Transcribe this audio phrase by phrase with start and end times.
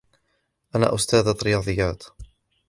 [0.75, 2.03] أنا أستاذة رياضيات